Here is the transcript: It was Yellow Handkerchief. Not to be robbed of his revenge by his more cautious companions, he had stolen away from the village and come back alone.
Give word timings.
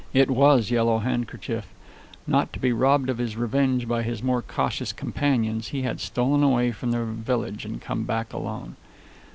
It 0.15 0.31
was 0.31 0.71
Yellow 0.71 0.97
Handkerchief. 0.97 1.67
Not 2.25 2.51
to 2.53 2.59
be 2.59 2.73
robbed 2.73 3.07
of 3.07 3.19
his 3.19 3.37
revenge 3.37 3.87
by 3.87 4.01
his 4.01 4.23
more 4.23 4.41
cautious 4.41 4.91
companions, 4.91 5.67
he 5.67 5.83
had 5.83 5.99
stolen 6.01 6.41
away 6.41 6.71
from 6.71 6.89
the 6.89 7.05
village 7.05 7.65
and 7.65 7.79
come 7.79 8.03
back 8.05 8.33
alone. 8.33 8.77